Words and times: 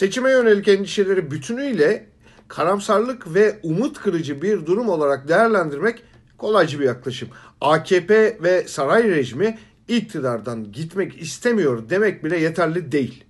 Seçime 0.00 0.30
yönelik 0.30 0.68
endişeleri 0.68 1.30
bütünüyle 1.30 2.06
karamsarlık 2.48 3.34
ve 3.34 3.60
umut 3.62 4.00
kırıcı 4.00 4.42
bir 4.42 4.66
durum 4.66 4.88
olarak 4.88 5.28
değerlendirmek 5.28 6.02
kolaycı 6.38 6.80
bir 6.80 6.84
yaklaşım. 6.84 7.28
AKP 7.60 8.38
ve 8.42 8.68
saray 8.68 9.10
rejimi 9.10 9.58
iktidardan 9.88 10.72
gitmek 10.72 11.22
istemiyor 11.22 11.88
demek 11.88 12.24
bile 12.24 12.38
yeterli 12.38 12.92
değil. 12.92 13.24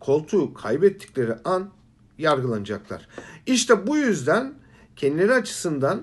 Koltuğu 0.00 0.54
kaybettikleri 0.54 1.34
an 1.44 1.70
yargılanacaklar. 2.18 3.08
İşte 3.46 3.86
bu 3.86 3.96
yüzden 3.96 4.54
kendileri 4.96 5.32
açısından 5.32 6.02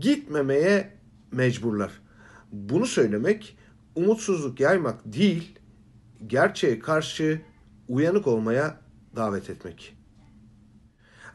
gitmemeye 0.00 0.92
mecburlar. 1.32 1.90
Bunu 2.52 2.86
söylemek 2.86 3.58
umutsuzluk 3.94 4.60
yaymak 4.60 5.00
değil, 5.04 5.58
gerçeğe 6.26 6.78
karşı 6.78 7.40
uyanık 7.88 8.26
olmaya 8.26 8.85
davet 9.16 9.50
etmek. 9.50 9.96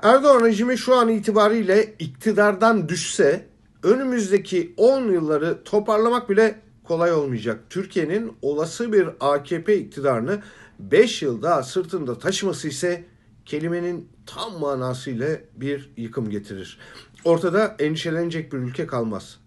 Erdoğan 0.03 0.45
rejimi 0.45 0.77
şu 0.77 0.95
an 0.95 1.09
itibariyle 1.09 1.95
iktidardan 1.99 2.89
düşse 2.89 3.47
önümüzdeki 3.83 4.73
10 4.77 5.11
yılları 5.11 5.63
toparlamak 5.63 6.29
bile 6.29 6.61
kolay 6.83 7.13
olmayacak. 7.13 7.59
Türkiye'nin 7.69 8.33
olası 8.41 8.93
bir 8.93 9.09
AKP 9.19 9.77
iktidarını 9.77 10.41
5 10.79 11.21
yıl 11.21 11.41
daha 11.41 11.63
sırtında 11.63 12.19
taşıması 12.19 12.67
ise 12.67 13.05
kelimenin 13.45 14.09
tam 14.25 14.59
manasıyla 14.59 15.27
bir 15.55 15.91
yıkım 15.97 16.29
getirir. 16.29 16.79
Ortada 17.25 17.75
endişelenecek 17.79 18.53
bir 18.53 18.57
ülke 18.57 18.87
kalmaz. 18.87 19.37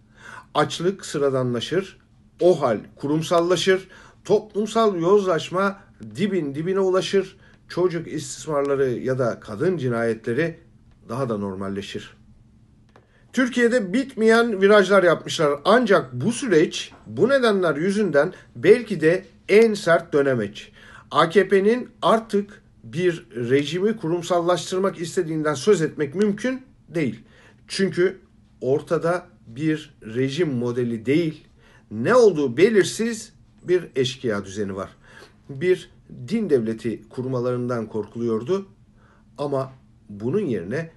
Açlık 0.55 1.07
sıradanlaşır, 1.07 1.99
o 2.41 2.63
hal 2.63 2.79
kurumsallaşır, 2.97 3.89
toplumsal 4.25 5.01
yozlaşma 5.01 5.81
dibin 6.17 6.55
dibine 6.55 6.81
ulaşır, 6.81 7.37
çocuk 7.69 8.13
istismarları 8.13 8.91
ya 8.91 9.19
da 9.19 9.41
kadın 9.41 9.77
cinayetleri 9.77 10.57
daha 11.09 11.29
da 11.29 11.39
normalleşir. 11.39 12.17
Türkiye'de 13.33 13.93
bitmeyen 13.93 14.63
virajlar 14.63 15.03
yapmışlar. 15.03 15.61
Ancak 15.65 16.13
bu 16.13 16.33
süreç 16.33 16.93
bu 17.07 17.29
nedenler 17.29 17.77
yüzünden 17.77 18.33
belki 18.57 19.01
de 19.01 19.25
en 19.49 19.75
sert 19.75 20.13
dönemeç. 20.13 20.73
AKP'nin 21.11 21.89
artık 22.03 22.63
bir 22.85 23.27
rejimi 23.35 23.97
kurumsallaştırmak 23.97 25.01
istediğinden 25.01 25.55
söz 25.55 25.83
etmek 25.83 26.15
mümkün 26.15 26.63
değil. 26.89 27.21
Çünkü 27.69 28.19
ortada 28.61 29.27
bir 29.47 29.95
rejim 30.03 30.55
modeli 30.55 31.07
değil, 31.07 31.45
ne 31.91 32.15
olduğu 32.15 32.57
belirsiz 32.57 33.33
bir 33.63 33.89
eşkıya 33.97 34.45
düzeni 34.45 34.77
var. 34.77 34.91
Bir 35.49 35.91
din 36.29 36.51
devleti 36.51 37.09
kurmalarından 37.09 37.87
korkuluyordu 37.87 38.69
ama 39.39 39.73
bunun 40.09 40.47
yerine 40.47 40.91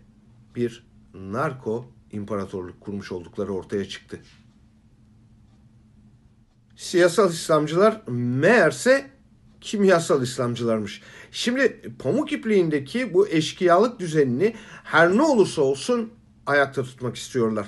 bir 0.56 0.88
narko 1.14 1.86
imparatorluk 2.12 2.82
kurmuş 2.82 3.12
oldukları 3.12 3.54
ortaya 3.54 3.86
çıktı. 3.86 4.20
Siyasal 6.76 7.32
İslamcılar 7.32 8.02
meğerse 8.08 9.10
kimyasal 9.62 10.24
İslamcılarmış. 10.24 11.02
Şimdi 11.32 11.82
pamuk 12.00 12.32
ipliğindeki 12.32 13.14
bu 13.14 13.28
eşkıyalık 13.28 14.00
düzenini 14.00 14.56
her 14.84 15.18
ne 15.18 15.22
olursa 15.22 15.62
olsun 15.62 16.14
ayakta 16.46 16.84
tutmak 16.84 17.16
istiyorlar. 17.16 17.68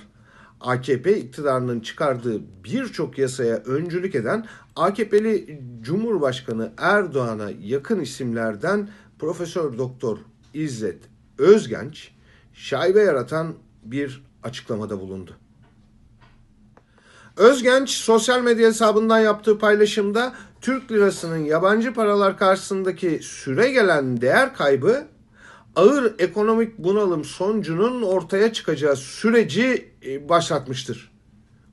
AKP 0.62 1.18
iktidarının 1.18 1.80
çıkardığı 1.80 2.42
birçok 2.64 3.18
yasaya 3.18 3.56
öncülük 3.56 4.16
eden 4.16 4.46
AKP'li 4.76 5.62
Cumhurbaşkanı 5.82 6.72
Erdoğan'a 6.78 7.50
yakın 7.62 8.00
isimlerden 8.00 8.90
Profesör 9.20 9.78
Doktor 9.78 10.18
İzzet 10.54 10.98
Özgenç 11.38 12.12
şaibe 12.54 13.02
yaratan 13.02 13.54
bir 13.84 14.24
açıklamada 14.44 15.00
bulundu. 15.00 15.36
Özgenç 17.38 17.90
sosyal 17.90 18.42
medya 18.42 18.68
hesabından 18.68 19.20
yaptığı 19.20 19.60
paylaşımda 19.60 20.34
Türk 20.62 20.92
lirasının 20.92 21.38
yabancı 21.38 21.94
paralar 21.94 22.38
karşısındaki 22.38 23.20
süre 23.24 23.72
gelen 23.72 24.22
değer 24.22 24.56
kaybı 24.56 25.08
ağır 25.76 26.16
ekonomik 26.20 26.78
bunalım 26.78 27.26
sonucunun 27.26 28.02
ortaya 28.02 28.54
çıkacağı 28.54 28.96
süreci 28.96 29.92
e, 30.06 30.30
başlatmıştır. 30.30 31.12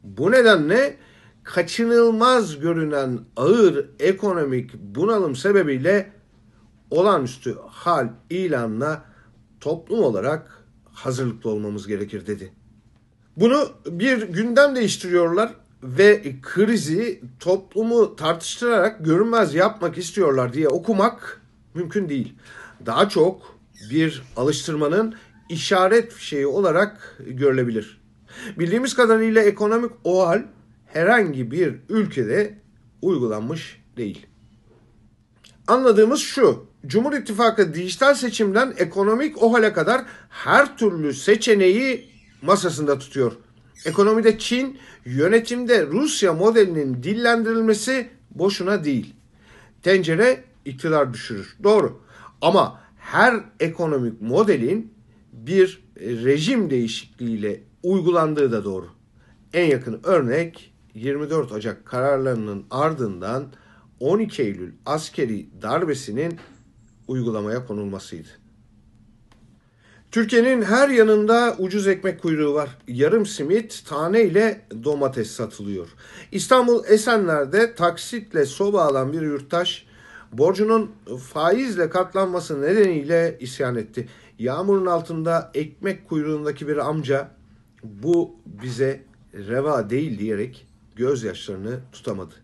Bu 0.03 0.33
nedenle 0.33 0.97
kaçınılmaz 1.45 2.61
görünen 2.61 3.19
ağır 3.37 3.91
ekonomik 3.99 4.75
bunalım 4.75 5.37
sebebiyle 5.37 6.13
olağanüstü 6.91 7.57
hal 7.69 8.09
ilanına 8.31 9.03
toplum 9.61 10.01
olarak 10.01 10.65
hazırlıklı 10.93 11.51
olmamız 11.51 11.87
gerekir 11.87 12.27
dedi. 12.27 12.53
Bunu 13.37 13.69
bir 13.87 14.23
gündem 14.23 14.77
değiştiriyorlar 14.77 15.55
ve 15.83 16.35
krizi 16.43 17.21
toplumu 17.41 18.17
tartıştırarak 18.17 19.05
görünmez 19.05 19.55
yapmak 19.55 19.99
istiyorlar 19.99 20.53
diye 20.53 20.69
okumak 20.69 21.43
mümkün 21.75 22.09
değil. 22.09 22.35
Daha 22.87 23.09
çok 23.09 23.56
bir 23.91 24.23
alıştırmanın 24.37 25.15
işaret 25.49 26.17
şeyi 26.17 26.47
olarak 26.47 27.19
görülebilir. 27.27 28.01
Bildiğimiz 28.59 28.95
kadarıyla 28.95 29.43
ekonomik 29.43 29.91
o 30.05 30.29
hal 30.29 30.43
herhangi 30.87 31.51
bir 31.51 31.75
ülkede 31.89 32.59
uygulanmış 33.03 33.83
değil. 33.97 34.27
Anladığımız 35.67 36.21
şu. 36.21 36.67
Cumhur 36.87 37.13
İttifakı 37.13 37.75
dijital 37.75 38.15
seçimden 38.15 38.75
ekonomik 38.77 39.43
o 39.43 39.53
hale 39.53 39.73
kadar 39.73 40.05
her 40.29 40.79
türlü 40.79 41.15
seçeneği 41.15 42.11
masasında 42.43 42.99
tutuyor. 42.99 43.33
Ekonomide 43.85 44.39
Çin, 44.39 44.79
yönetimde 45.05 45.87
Rusya 45.87 46.33
modelinin 46.33 47.03
dillendirilmesi 47.03 48.09
boşuna 48.31 48.85
değil. 48.85 49.15
Tencere 49.83 50.45
iktidar 50.65 51.15
düşürür. 51.15 51.57
Doğru. 51.65 52.01
Ama 52.41 52.81
her 53.13 53.45
ekonomik 53.61 54.23
modelin 54.23 54.95
bir 55.33 55.85
rejim 55.97 56.71
değişikliğiyle 56.71 57.63
uygulandığı 57.83 58.53
da 58.53 58.65
doğru. 58.65 58.87
En 59.53 59.65
yakın 59.65 60.01
örnek 60.05 60.75
24 60.95 61.53
Ocak 61.53 61.87
kararlarının 61.87 62.67
ardından 62.71 63.47
12 64.01 64.43
Eylül 64.43 64.73
askeri 64.87 65.49
darbesinin 65.63 66.39
uygulamaya 67.09 67.67
konulmasıydı. 67.67 68.29
Türkiye'nin 70.11 70.63
her 70.63 70.89
yanında 70.89 71.57
ucuz 71.59 71.87
ekmek 71.87 72.23
kuyruğu 72.23 72.55
var. 72.55 72.79
Yarım 72.89 73.27
simit 73.27 73.83
tane 73.89 74.23
ile 74.23 74.67
domates 74.85 75.31
satılıyor. 75.31 75.89
İstanbul 76.33 76.85
Esenler'de 76.85 77.75
taksitle 77.75 78.47
soba 78.47 78.83
alan 78.83 79.13
bir 79.13 79.23
yurttaş 79.23 79.86
borcunun 80.33 80.91
faizle 81.33 81.91
katlanması 81.91 82.63
nedeniyle 82.63 83.37
isyan 83.41 83.77
etti. 83.77 84.09
Yağmurun 84.39 84.87
altında 84.87 85.51
ekmek 85.55 86.09
kuyruğundaki 86.09 86.69
bir 86.69 86.77
amca 86.77 87.29
bu 87.85 88.37
bize 88.45 89.01
reva 89.35 89.91
değil 89.91 90.19
diyerek 90.19 90.67
gözyaşlarını 90.97 91.81
tutamadı. 91.93 92.35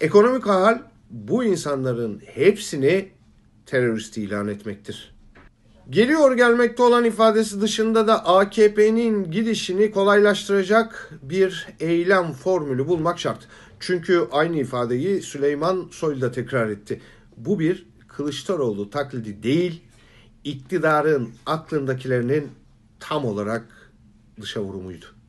Ekonomik 0.00 0.46
hal 0.46 0.78
bu 1.10 1.44
insanların 1.44 2.22
hepsini 2.26 3.08
terörist 3.66 4.18
ilan 4.18 4.48
etmektir. 4.48 5.16
Geliyor 5.90 6.36
gelmekte 6.36 6.82
olan 6.82 7.04
ifadesi 7.04 7.60
dışında 7.60 8.06
da 8.06 8.26
AKP'nin 8.26 9.30
gidişini 9.30 9.90
kolaylaştıracak 9.90 11.10
bir 11.22 11.68
eylem 11.80 12.32
formülü 12.32 12.88
bulmak 12.88 13.18
şart. 13.18 13.48
Çünkü 13.80 14.28
aynı 14.32 14.56
ifadeyi 14.56 15.22
Süleyman 15.22 15.88
Soylu 15.90 16.20
da 16.20 16.32
tekrar 16.32 16.68
etti. 16.68 17.00
Bu 17.36 17.58
bir 17.58 17.86
Kılıçdaroğlu 18.08 18.90
taklidi 18.90 19.42
değil, 19.42 19.82
iktidarın 20.44 21.30
aklındakilerinin 21.46 22.50
tam 23.00 23.24
olarak 23.24 23.92
dışa 24.40 24.62
vurumuydu. 24.62 25.15